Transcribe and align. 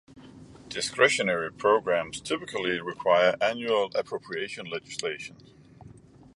"Discretionary" 0.67 1.51
programs 1.53 2.21
typically 2.21 2.81
require 2.81 3.35
annual 3.39 3.91
appropriations 3.95 4.69
legislation. 4.71 5.37